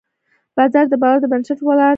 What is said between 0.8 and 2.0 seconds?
د باور پر بنسټ ولاړ دی.